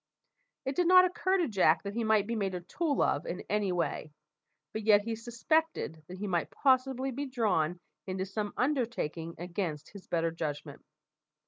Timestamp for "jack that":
1.47-1.93